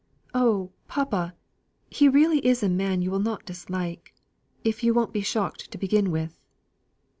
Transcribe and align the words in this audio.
"Oh, 0.33 0.71
papa! 0.87 1.35
he 1.91 2.09
really 2.09 2.43
is 2.43 2.63
a 2.63 2.69
man 2.69 3.03
you 3.03 3.11
will 3.11 3.19
not 3.19 3.45
dislike 3.45 4.15
if 4.63 4.83
you 4.83 4.95
won't 4.95 5.13
be 5.13 5.21
shocked 5.21 5.69
to 5.69 5.77
begin 5.77 6.09
with." 6.09 6.39